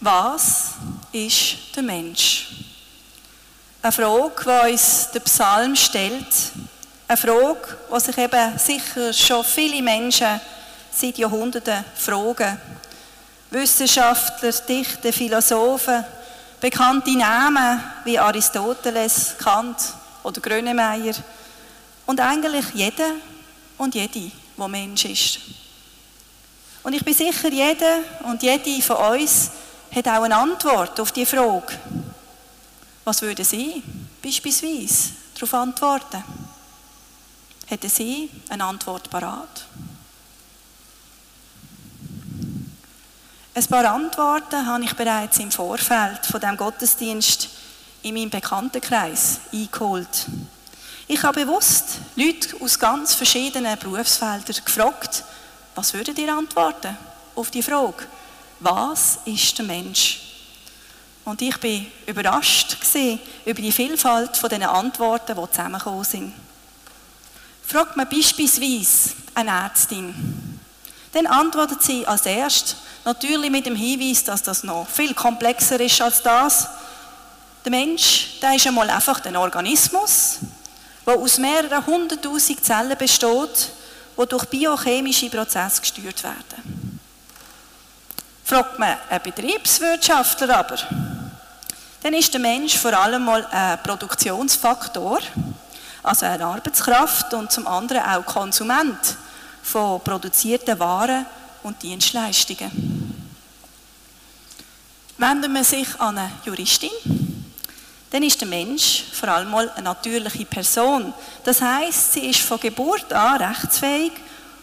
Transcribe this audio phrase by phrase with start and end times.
[0.00, 0.74] Was
[1.10, 2.46] ist der Mensch?
[3.82, 6.52] Eine Frage, die uns der Psalm stellt.
[7.08, 10.40] Eine Frage, die sich eben sicher schon viele Menschen
[10.92, 12.60] seit Jahrhunderten fragen.
[13.50, 16.04] Wissenschaftler, Dichter, Philosophen,
[16.60, 19.78] bekannte Namen wie Aristoteles, Kant
[20.22, 21.14] oder Grönemeyer
[22.06, 23.12] und eigentlich jeder
[23.78, 25.40] und jede, wo Mensch ist.
[26.84, 29.50] Und ich bin sicher, jeder und jede von uns
[29.94, 31.78] hat auch eine Antwort auf die Frage.
[33.04, 33.82] Was würde Sie
[34.22, 36.22] beispielsweise darauf antworten?
[37.66, 39.66] Hätten Sie eine Antwort parat?
[43.54, 47.48] Ein paar Antworten habe ich bereits im Vorfeld von dem Gottesdienst
[48.02, 50.26] in meinem Bekanntenkreis eingeholt.
[51.08, 55.24] Ich habe bewusst Leute aus ganz verschiedenen Berufsfeldern gefragt,
[55.74, 56.96] was würdet ihr antworten
[57.34, 58.06] auf die Frage,
[58.60, 60.20] was ist der Mensch?
[61.24, 62.76] Und ich bin überrascht
[63.44, 66.32] über die Vielfalt von den Antworten, die zusammengekommen sind.
[67.66, 70.58] Fragt man beispielsweise eine Ärztin,
[71.12, 72.76] dann antwortet sie als erstes
[73.08, 76.68] Natürlich mit dem Hinweis, dass das noch viel komplexer ist als das.
[77.64, 80.40] Der Mensch, der ist einmal einfach ein Organismus,
[81.06, 83.70] der aus mehreren hunderttausend Zellen besteht,
[84.20, 86.87] die durch biochemische Prozesse gesteuert werden.
[88.48, 90.78] Fragt man einen Betriebswirtschaftler aber,
[92.02, 95.18] dann ist der Mensch vor allem mal ein Produktionsfaktor,
[96.02, 99.18] also eine Arbeitskraft und zum anderen auch Konsument
[99.62, 101.26] von produzierten Waren
[101.62, 103.28] und Dienstleistungen.
[105.18, 106.88] Wendet man sich an eine Juristin,
[108.10, 111.12] dann ist der Mensch vor allem mal eine natürliche Person.
[111.44, 114.12] Das heißt, sie ist von Geburt an rechtsfähig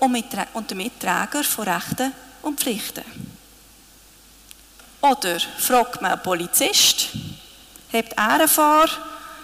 [0.00, 3.29] und damit Träger von Rechten und Pflichten.
[5.00, 7.08] Oder fragt man einen Polizist,
[7.90, 8.86] hebt er vor,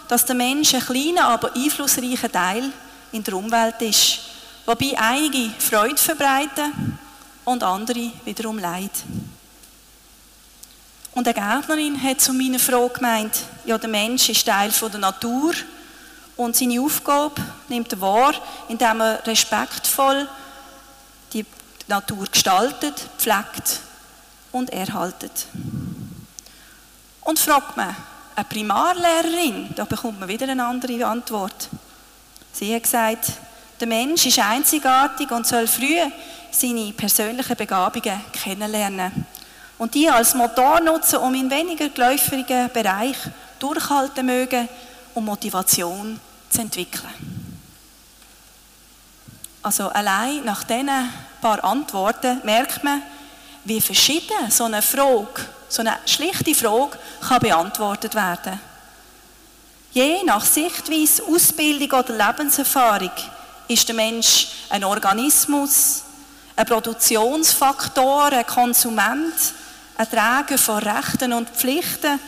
[0.09, 2.71] dass der Mensch ein kleiner, aber einflussreicher Teil
[3.13, 4.19] in der Umwelt ist,
[4.67, 6.99] wobei einige Freude verbreiten
[7.45, 8.91] und andere wiederum Leid.
[11.13, 15.55] Und eine Gärtnerin hat zu meiner Frage gemeint, ja, der Mensch ist Teil der Natur
[16.37, 18.35] und seine Aufgabe nimmt er wahr,
[18.69, 20.29] indem er respektvoll
[21.33, 21.47] die
[21.89, 23.81] Natur gestaltet, pflegt
[24.53, 25.47] und erhaltet.
[27.23, 27.95] Und fragt man
[28.35, 31.69] eine Primarlehrerin, da bekommt man wieder eine andere Antwort.
[32.53, 33.33] Sie hat gesagt,
[33.81, 35.99] der Mensch ist einzigartig und soll früh
[36.51, 39.27] seine persönlichen Begabungen kennenlernen.
[39.79, 43.17] Und die als Motor nutzen, um in weniger geläufigen Bereich
[43.59, 44.69] durchhalten mögen
[45.15, 46.19] und Motivation
[46.49, 47.37] zu entwickeln.
[49.63, 50.89] Also allein nach diesen
[51.41, 53.03] paar Antworten merkt man,
[53.67, 58.61] wie verschieden so eine Frage, so eine schlichte Frage kann beantwortet werden.
[59.91, 63.11] Je nach Sichtweise, Ausbildung oder Lebenserfahrung
[63.67, 66.03] ist der Mensch ein Organismus,
[66.55, 69.35] ein Produktionsfaktor, ein Konsument,
[69.97, 72.21] ein Träger von Rechten und Pflichten,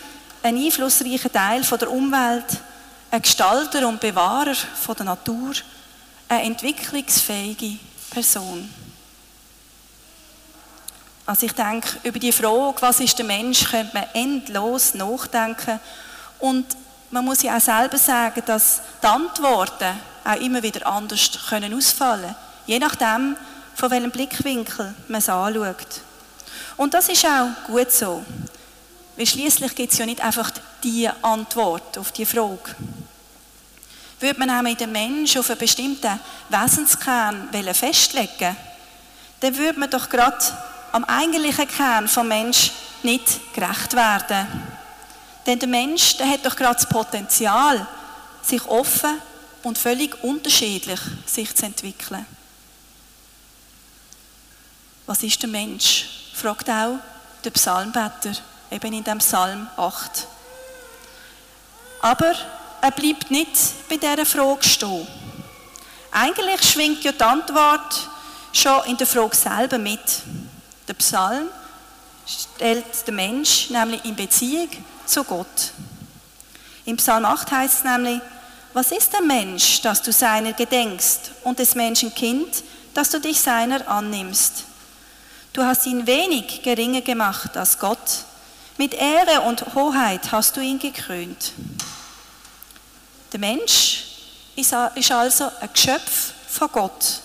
[0.43, 2.47] ein einflussreicher Teil der Umwelt,
[3.11, 4.55] ein Gestalter und Bewahrer
[4.97, 5.53] der Natur,
[6.29, 7.79] eine entwicklungsfähige
[8.11, 8.69] Person.
[11.29, 15.79] Also ich denke, über die Frage, was ist der Mensch, könnte man endlos nachdenken.
[16.39, 16.65] Und
[17.11, 22.23] man muss ja auch selber sagen, dass die Antworten auch immer wieder anders können ausfallen
[22.23, 22.37] können.
[22.65, 23.37] Je nachdem,
[23.75, 26.01] von welchem Blickwinkel man es anschaut.
[26.79, 28.25] Und das ist auch gut so.
[29.15, 30.51] Weil schließlich gibt es ja nicht einfach
[30.83, 32.75] die Antwort auf die Frage.
[34.19, 36.19] Würde man mit dem Menschen auf einen bestimmten
[36.49, 38.57] Wesenskern festlegen
[39.41, 40.37] dann würde man doch gerade
[40.93, 42.73] am eigentlichen Kern vom Mensch
[43.03, 44.47] nicht gerecht werden.
[45.47, 47.87] Denn der Mensch, der hat doch gerade das Potenzial,
[48.43, 49.21] sich offen
[49.63, 52.27] und völlig unterschiedlich sich zu entwickeln.
[55.07, 56.07] Was ist der Mensch?
[56.35, 56.99] fragt auch
[57.43, 58.33] der Psalmbetter,
[58.71, 60.27] eben in dem Psalm 8.
[62.01, 62.33] Aber
[62.81, 65.09] er bleibt nicht bei dieser Frage stehen.
[66.13, 68.09] Eigentlich schwingt ja die Antwort
[68.53, 70.01] schon in der Frage selber mit.
[70.89, 71.49] Der Psalm
[72.27, 74.71] stellt den Mensch nämlich in Beziehung
[75.05, 75.73] zu Gott.
[76.87, 78.23] Im Psalm 8 heißt es nämlich,
[78.73, 82.63] was ist der Mensch, dass du seiner gedenkst und des Menschen Kind,
[82.95, 84.65] dass du dich seiner annimmst?
[85.53, 88.25] Du hast ihn wenig geringer gemacht als Gott.
[88.79, 91.53] Mit Ehre und Hoheit hast du ihn gekrönt.
[93.33, 94.05] Der Mensch
[94.57, 97.21] ist also ein Geschöpf von Gott,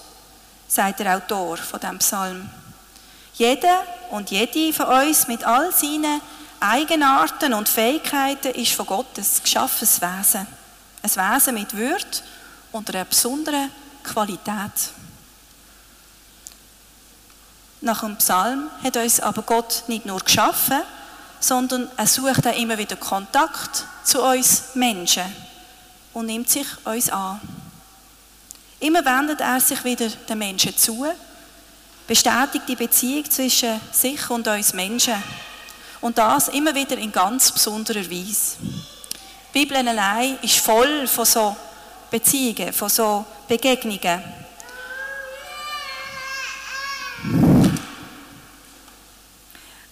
[0.67, 2.49] sagt der Autor von dem Psalm.
[3.33, 6.21] Jeder und jede von uns mit all seinen
[6.59, 10.47] Eigenarten und Fähigkeiten ist von Gott ein geschaffenes Wesen.
[11.01, 12.05] Ein Wesen mit Würde
[12.71, 13.69] und einer besonderen
[14.03, 14.91] Qualität.
[17.81, 20.81] Nach dem Psalm hat uns aber Gott nicht nur geschaffen,
[21.39, 25.25] sondern er sucht auch immer wieder Kontakt zu uns Menschen
[26.13, 27.41] und nimmt sich uns an.
[28.79, 31.05] Immer wendet er sich wieder den Menschen zu,
[32.07, 35.21] bestätigt die Beziehung zwischen sich und uns Menschen.
[36.01, 38.57] Und das immer wieder in ganz besonderer Weise.
[39.53, 41.55] Die Bibel allein ist voll von so
[42.11, 44.21] Beziehungen, von so Begegnungen.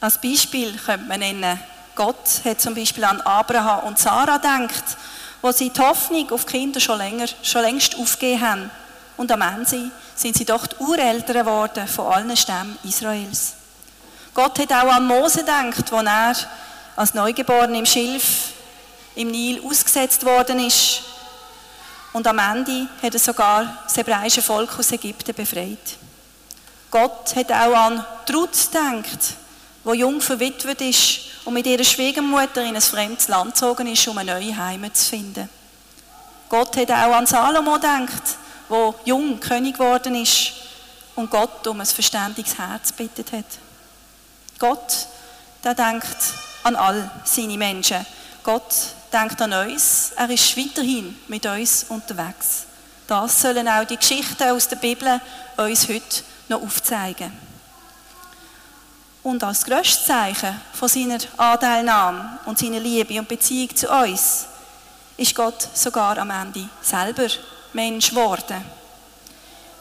[0.01, 1.59] Als Beispiel könnte man nennen,
[1.95, 4.97] Gott hat zum Beispiel an Abraham und Sarah gedacht,
[5.41, 8.71] wo sie die Hoffnung auf Kinder schon, länger, schon längst aufgegeben haben.
[9.17, 13.53] Und am Ende sind sie doch die Ureltern geworden von allen Stämmen Israels.
[14.33, 16.49] Gott hat auch an Mose gedacht, als er
[16.95, 18.51] als Neugeborener im Schilf
[19.15, 21.01] im Nil ausgesetzt worden ist.
[22.13, 25.97] Und am Ende hat er sogar das hebräische Volk aus Ägypten befreit.
[26.89, 29.35] Gott hat auch an Trud gedacht,
[29.83, 34.17] wo jung verwitwet ist und mit ihrer Schwiegermutter in ein fremdes Land gezogen ist, um
[34.17, 35.49] eine neue Heimat zu finden.
[36.49, 38.23] Gott hat auch an Salomo gedacht,
[38.71, 40.53] wo jung König geworden ist
[41.15, 43.45] und Gott um ein verständiges Herz bittet hat.
[44.57, 45.07] Gott,
[45.63, 46.17] der denkt
[46.63, 48.05] an all seine Menschen.
[48.43, 48.73] Gott
[49.11, 50.11] denkt an uns.
[50.15, 52.65] Er ist weiterhin mit uns unterwegs.
[53.07, 55.19] Das sollen auch die Geschichten aus der Bibel
[55.57, 57.31] uns heute noch aufzeigen.
[59.23, 64.45] Und als grösstes Zeichen von seiner Anteilnahme und seiner Liebe und Beziehung zu uns
[65.17, 67.27] ist Gott sogar am Ende selber
[67.73, 68.63] Mensch geworden.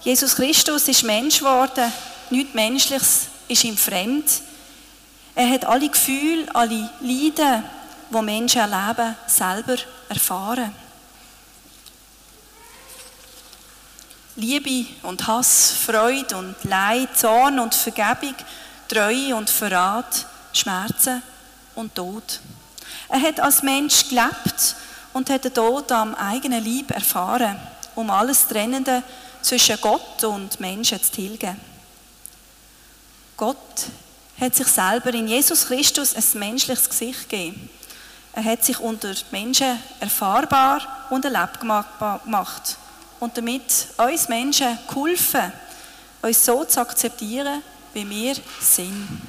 [0.03, 1.93] Jesus Christus ist Mensch geworden,
[2.31, 4.25] nichts Menschliches ist ihm fremd.
[5.35, 7.65] Er hat alle Gefühle, alle Leiden,
[8.11, 9.77] die Menschen erleben, selber
[10.09, 10.75] erfahren.
[14.37, 18.35] Liebe und Hass, Freude und Leid, Zorn und Vergebung
[18.91, 21.23] Treue und Verrat, Schmerzen
[21.77, 22.41] und Tod.
[23.09, 24.75] Er hat als Mensch gelebt
[25.13, 27.57] und hat den Tod am eigenen Leib erfahren,
[27.95, 29.03] um alles Trennende
[29.43, 31.57] zwischen Gott und Menschen zu tilgen.
[33.37, 33.57] Gott
[34.41, 37.71] hat sich selber in Jesus Christus ein menschliches Gesicht gegeben.
[38.33, 41.85] Er hat sich unter Menschen erfahrbar und erlebbar
[42.25, 42.77] gemacht
[43.19, 45.53] und damit uns Menschen geholfen,
[46.23, 47.63] uns so zu akzeptieren,
[47.93, 49.23] wie wir sind.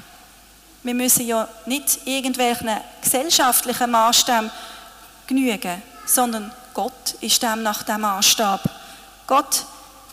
[0.82, 2.70] Wir müssen ja nicht irgendwelchen
[3.00, 4.50] gesellschaftlichen Maßstäben
[5.26, 8.62] genügen, sondern Gott ist dem nach dem Maßstab.
[9.26, 9.64] Gott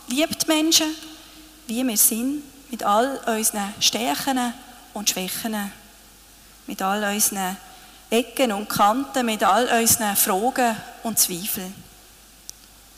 [0.08, 0.94] liebt Menschen,
[1.66, 4.52] wie wir sind, mit all unseren Stärken
[4.94, 5.72] und Schwächen,
[6.66, 7.56] mit all unseren
[8.10, 11.74] Ecken und Kanten, mit all unseren Fragen und Zweifeln.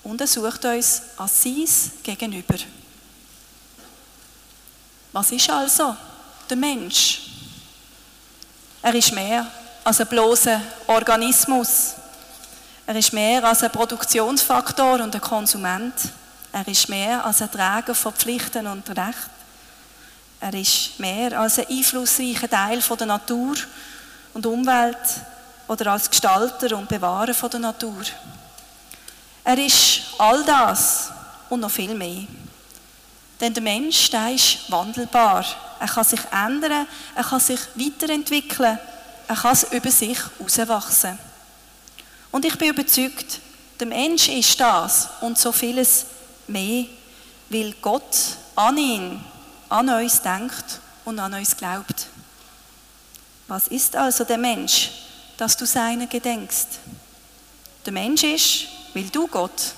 [0.03, 1.69] Und er sucht uns als sein
[2.03, 2.57] Gegenüber.
[5.13, 5.95] Was ist also
[6.49, 7.23] der Mensch?
[8.81, 9.47] Er ist mehr
[9.85, 11.95] als ein bloßer Organismus.
[12.87, 15.95] Er ist mehr als ein Produktionsfaktor und ein Konsument.
[16.53, 19.31] Er ist mehr als ein Träger von Pflichten und Rechten.
[20.41, 23.55] Er ist mehr als ein einflussreicher Teil von der Natur
[24.35, 24.99] und Umwelt
[25.69, 28.03] oder als Gestalter und Bewahrer von der Natur.
[29.45, 31.11] Er ist all das
[31.49, 32.27] und noch viel mehr.
[33.41, 35.45] Denn der Mensch, der ist wandelbar.
[35.81, 38.79] Er kann sich ändern, er kann sich weiterentwickeln,
[39.29, 41.19] er kann über sich herauswachsen.
[42.33, 43.41] Und ich bin überzeugt,
[43.79, 46.07] der Mensch ist das und so vieles
[46.49, 46.87] mehr,
[47.51, 48.17] weil Gott
[48.57, 49.25] an ihn,
[49.69, 52.07] an uns denkt und an uns glaubt.
[53.49, 54.91] Was ist also der Mensch,
[55.37, 56.69] dass du seiner gedenkst?
[57.85, 59.75] Der Mensch ist, weil du Gott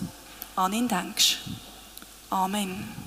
[0.54, 1.38] an ihn denkst.
[2.30, 3.03] Amen.